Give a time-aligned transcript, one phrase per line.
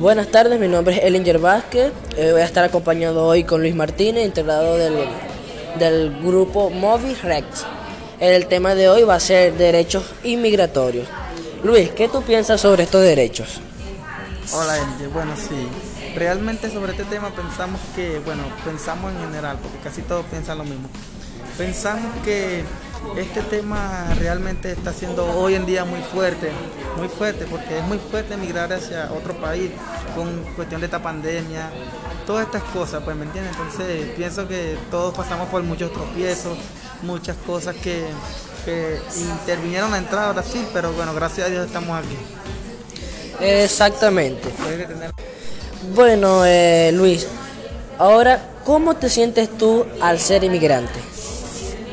[0.00, 1.92] Buenas tardes, mi nombre es Elinger Vázquez.
[2.16, 4.94] Eh, voy a estar acompañado hoy con Luis Martínez, integrado del,
[5.78, 7.66] del grupo Movi Rex.
[8.18, 11.06] El tema de hoy va a ser derechos inmigratorios.
[11.62, 13.60] Luis, ¿qué tú piensas sobre estos derechos?
[14.54, 15.68] Hola Elinger, bueno sí,
[16.16, 20.64] realmente sobre este tema pensamos que, bueno, pensamos en general, porque casi todos piensan lo
[20.64, 20.88] mismo.
[21.58, 22.64] Pensamos que
[23.16, 26.50] este tema realmente está siendo hoy en día muy fuerte,
[26.96, 29.70] muy fuerte, porque es muy fuerte emigrar hacia otro país
[30.14, 31.70] con cuestión de esta pandemia,
[32.26, 33.52] todas estas cosas, pues me entiendes.
[33.56, 36.56] Entonces pienso que todos pasamos por muchos tropiezos,
[37.02, 38.06] muchas cosas que,
[39.16, 42.16] intervinieron a entrar a Brasil, pero bueno, gracias a Dios estamos aquí.
[43.40, 44.48] Exactamente.
[45.94, 47.26] Bueno, eh, Luis,
[47.98, 51.09] ahora, ¿cómo te sientes tú al ser inmigrante?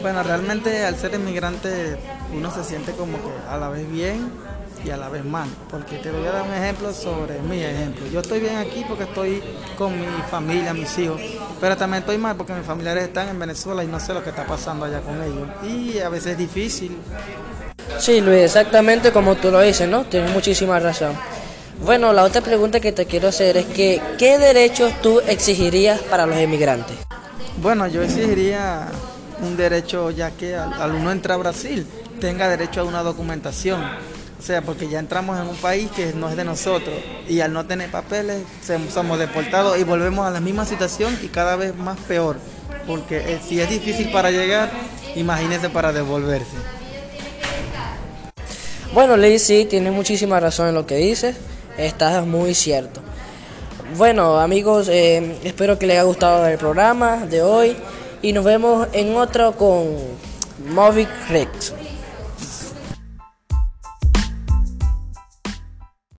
[0.00, 1.96] Bueno, realmente al ser inmigrante
[2.32, 4.30] uno se siente como que a la vez bien
[4.84, 8.06] y a la vez mal, porque te voy a dar un ejemplo sobre mi ejemplo.
[8.06, 9.42] Yo estoy bien aquí porque estoy
[9.76, 11.20] con mi familia, mis hijos,
[11.60, 14.30] pero también estoy mal porque mis familiares están en Venezuela y no sé lo que
[14.30, 15.48] está pasando allá con ellos.
[15.64, 16.96] Y a veces es difícil.
[17.98, 20.04] Sí, Luis, exactamente como tú lo dices, ¿no?
[20.04, 21.14] Tienes muchísima razón.
[21.84, 26.26] Bueno, la otra pregunta que te quiero hacer es que, ¿qué derechos tú exigirías para
[26.26, 26.96] los inmigrantes?
[27.60, 28.88] Bueno, yo exigiría
[29.42, 31.86] un derecho ya que al, uno entra a Brasil
[32.20, 33.80] tenga derecho a una documentación.
[34.38, 36.94] O sea, porque ya entramos en un país que no es de nosotros
[37.28, 38.42] y al no tener papeles
[38.92, 42.36] somos deportados y volvemos a la misma situación y cada vez más peor.
[42.86, 44.70] Porque eh, si es difícil para llegar,
[45.16, 46.56] imagínese para devolverse.
[48.94, 51.36] Bueno, Ley, sí, tienes muchísima razón en lo que dices.
[51.76, 53.00] Estás muy cierto.
[53.96, 57.76] Bueno, amigos, eh, espero que les haya gustado el programa de hoy
[58.22, 59.96] y nos vemos en otro con
[60.68, 61.72] Movic Rex.